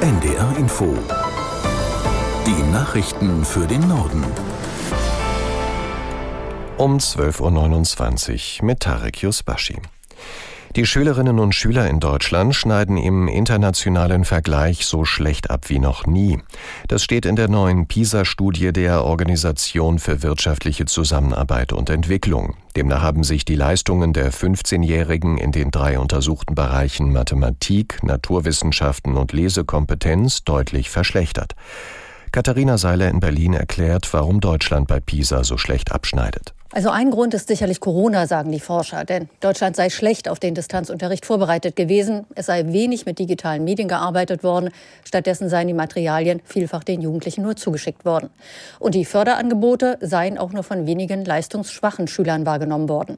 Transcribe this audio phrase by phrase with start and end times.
[0.00, 0.96] NDR Info.
[2.46, 4.24] Die Nachrichten für den Norden.
[6.76, 9.82] Um 12.29 Uhr mit Tarek Yusbashi.
[10.76, 16.06] Die Schülerinnen und Schüler in Deutschland schneiden im internationalen Vergleich so schlecht ab wie noch
[16.06, 16.38] nie.
[16.88, 22.54] Das steht in der neuen PISA-Studie der Organisation für wirtschaftliche Zusammenarbeit und Entwicklung.
[22.76, 29.32] Demnach haben sich die Leistungen der 15-Jährigen in den drei untersuchten Bereichen Mathematik, Naturwissenschaften und
[29.32, 31.54] Lesekompetenz deutlich verschlechtert.
[32.30, 36.52] Katharina Seiler in Berlin erklärt, warum Deutschland bei PISA so schlecht abschneidet.
[36.70, 39.06] Also ein Grund ist sicherlich Corona, sagen die Forscher.
[39.06, 42.26] Denn Deutschland sei schlecht auf den Distanzunterricht vorbereitet gewesen.
[42.34, 44.68] Es sei wenig mit digitalen Medien gearbeitet worden.
[45.02, 48.28] Stattdessen seien die Materialien vielfach den Jugendlichen nur zugeschickt worden.
[48.80, 53.16] Und die Förderangebote seien auch nur von wenigen leistungsschwachen Schülern wahrgenommen worden.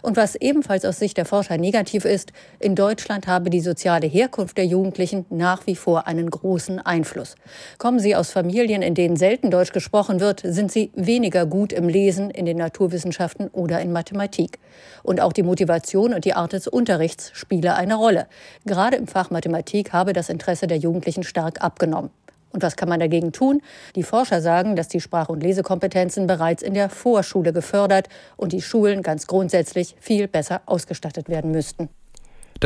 [0.00, 4.56] Und was ebenfalls aus Sicht der Forscher negativ ist, in Deutschland habe die soziale Herkunft
[4.56, 7.34] der Jugendlichen nach wie vor einen großen Einfluss.
[7.76, 11.90] Kommen sie aus Familien, in denen selten Deutsch gesprochen wird, sind sie weniger gut im
[11.90, 14.58] Lesen, in den Natur Naturwissenschaften oder in Mathematik.
[15.02, 18.26] Und auch die Motivation und die Art des Unterrichts spiele eine Rolle.
[18.64, 22.10] Gerade im Fach Mathematik habe das Interesse der Jugendlichen stark abgenommen.
[22.52, 23.60] Und was kann man dagegen tun?
[23.96, 28.62] Die Forscher sagen, dass die Sprach- und Lesekompetenzen bereits in der Vorschule gefördert und die
[28.62, 31.88] Schulen ganz grundsätzlich viel besser ausgestattet werden müssten.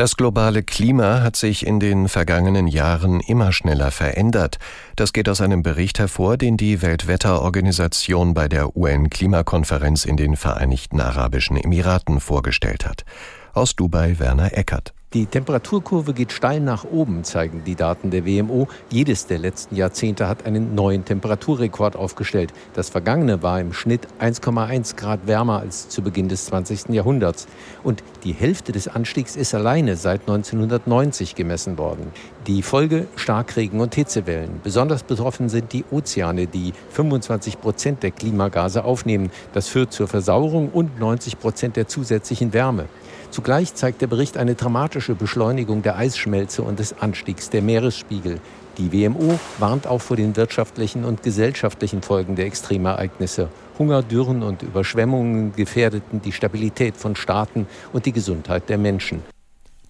[0.01, 4.57] Das globale Klima hat sich in den vergangenen Jahren immer schneller verändert.
[4.95, 10.99] Das geht aus einem Bericht hervor, den die Weltwetterorganisation bei der UN-Klimakonferenz in den Vereinigten
[10.99, 13.05] Arabischen Emiraten vorgestellt hat.
[13.53, 14.95] Aus Dubai Werner Eckert.
[15.13, 18.69] Die Temperaturkurve geht steil nach oben, zeigen die Daten der WMO.
[18.89, 22.53] Jedes der letzten Jahrzehnte hat einen neuen Temperaturrekord aufgestellt.
[22.75, 26.91] Das vergangene war im Schnitt 1,1 Grad wärmer als zu Beginn des 20.
[26.91, 27.47] Jahrhunderts.
[27.83, 32.07] Und die Hälfte des Anstiegs ist alleine seit 1990 gemessen worden.
[32.47, 34.61] Die Folge Starkregen und Hitzewellen.
[34.63, 39.29] Besonders betroffen sind die Ozeane, die 25 Prozent der Klimagase aufnehmen.
[39.51, 42.85] Das führt zur Versauerung und 90 Prozent der zusätzlichen Wärme.
[43.29, 48.39] Zugleich zeigt der Bericht eine dramatische Beschleunigung der Eisschmelze und des Anstiegs der Meeresspiegel.
[48.77, 53.49] Die WMO warnt auch vor den wirtschaftlichen und gesellschaftlichen Folgen der Extremereignisse.
[53.77, 59.23] Hunger, Dürren und Überschwemmungen gefährdeten die Stabilität von Staaten und die Gesundheit der Menschen.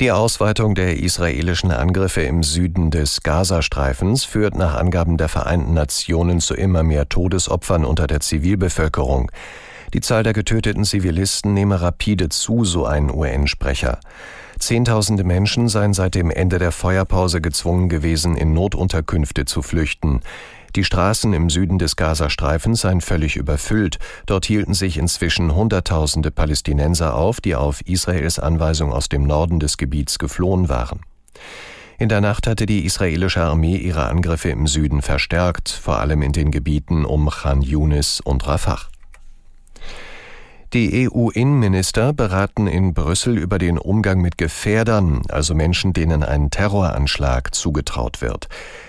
[0.02, 6.40] Die Ausweitung der israelischen Angriffe im Süden des Gazastreifens führt nach Angaben der Vereinten Nationen
[6.40, 9.32] zu immer mehr Todesopfern unter der Zivilbevölkerung.
[9.94, 14.00] Die Zahl der getöteten Zivilisten nehme rapide zu, so ein UN-Sprecher.
[14.57, 20.22] Zehntausende Menschen seien seit dem Ende der Feuerpause gezwungen gewesen, in Notunterkünfte zu flüchten.
[20.78, 24.00] Die Straßen im Süden des Gazastreifens seien völlig überfüllt.
[24.28, 29.78] Dort hielten sich inzwischen Hunderttausende Palästinenser auf, die auf Israels Anweisung aus dem Norden des
[29.78, 31.02] Gebiets geflohen waren.
[31.97, 36.31] In der Nacht hatte die israelische Armee ihre Angriffe im Süden verstärkt, vor allem in
[36.31, 38.91] den Gebieten um Khan Yunis und Rafah.
[40.74, 47.54] Die EU-Innenminister beraten in Brüssel über den Umgang mit Gefährdern, also Menschen, denen ein Terroranschlag
[47.54, 48.48] zugetraut wird.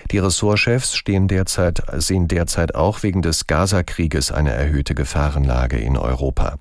[0.09, 6.57] Die Ressortchefs stehen derzeit, sehen derzeit auch wegen des Gaza-Krieges eine erhöhte Gefahrenlage in Europa.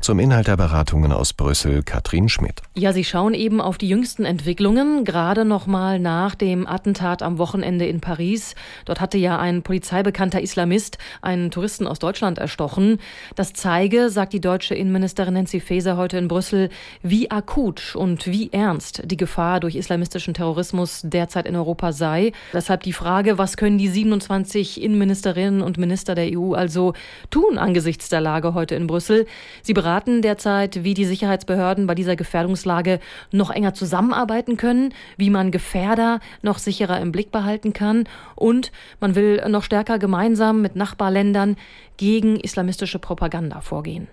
[0.00, 2.62] Zum Inhalt der Beratungen aus Brüssel Katrin Schmidt.
[2.74, 7.38] Ja, Sie schauen eben auf die jüngsten Entwicklungen, gerade noch mal nach dem Attentat am
[7.38, 8.54] Wochenende in Paris.
[8.84, 12.98] Dort hatte ja ein polizeibekannter Islamist einen Touristen aus Deutschland erstochen.
[13.34, 16.70] Das zeige, sagt die deutsche Innenministerin Nancy Faeser heute in Brüssel,
[17.02, 22.32] wie akut und wie ernst die Gefahr durch islamistischen Terrorismus derzeit in Europa sei.
[22.52, 26.94] Deshalb die Frage, was können die 27 Innenministerinnen und Minister der EU also
[27.30, 29.26] tun angesichts der Lage heute in Brüssel?
[29.62, 33.00] Sie beraten derzeit, wie die Sicherheitsbehörden bei dieser Gefährdungslage
[33.32, 38.04] noch enger zusammenarbeiten können, wie man Gefährder noch sicherer im Blick behalten kann
[38.34, 41.56] und man will noch stärker gemeinsam mit Nachbarländern
[41.96, 44.08] gegen islamistische Propaganda vorgehen.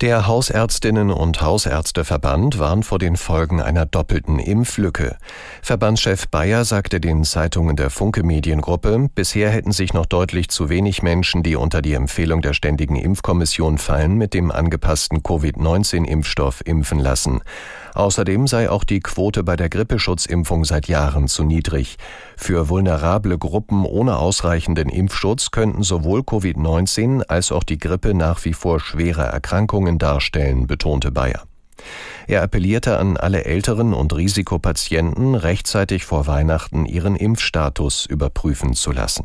[0.00, 5.16] Der Hausärztinnen und Hausärzteverband warnt vor den Folgen einer doppelten Impflücke.
[5.60, 11.02] Verbandschef Bayer sagte den Zeitungen der Funke Mediengruppe, bisher hätten sich noch deutlich zu wenig
[11.02, 17.40] Menschen, die unter die Empfehlung der Ständigen Impfkommission fallen, mit dem angepassten Covid-19-Impfstoff impfen lassen.
[17.94, 21.96] Außerdem sei auch die Quote bei der Grippeschutzimpfung seit Jahren zu niedrig.
[22.36, 28.52] Für vulnerable Gruppen ohne ausreichenden Impfschutz könnten sowohl Covid-19 als auch die Grippe nach wie
[28.52, 31.44] vor schwere Erkrankungen darstellen, betonte Bayer.
[32.26, 39.24] Er appellierte an alle älteren und Risikopatienten, rechtzeitig vor Weihnachten ihren Impfstatus überprüfen zu lassen.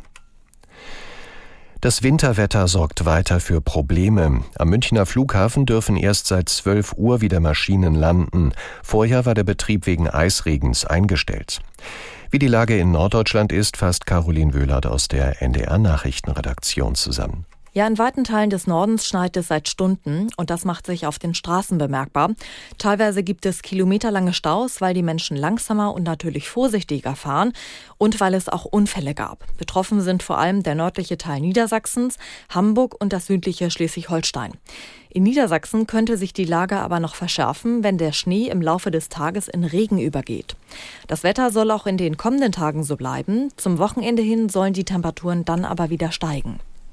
[1.82, 4.46] Das Winterwetter sorgt weiter für Probleme.
[4.58, 8.54] Am Münchner Flughafen dürfen erst seit 12 Uhr wieder Maschinen landen.
[8.82, 11.60] Vorher war der Betrieb wegen Eisregens eingestellt.
[12.32, 17.46] Wie die Lage in Norddeutschland ist, fasst Caroline Wöhlert aus der NDR Nachrichtenredaktion zusammen.
[17.76, 21.18] Ja, in weiten Teilen des Nordens schneit es seit Stunden und das macht sich auf
[21.18, 22.36] den Straßen bemerkbar.
[22.78, 27.52] Teilweise gibt es kilometerlange Staus, weil die Menschen langsamer und natürlich vorsichtiger fahren
[27.98, 29.48] und weil es auch Unfälle gab.
[29.58, 34.52] Betroffen sind vor allem der nördliche Teil Niedersachsens, Hamburg und das südliche Schleswig-Holstein.
[35.10, 39.10] In Niedersachsen könnte sich die Lage aber noch verschärfen, wenn der Schnee im Laufe des
[39.10, 40.56] Tages in Regen übergeht.
[41.08, 43.50] Das Wetter soll auch in den kommenden Tagen so bleiben.
[43.58, 46.60] Zum Wochenende hin sollen die Temperaturen dann aber wieder steigen.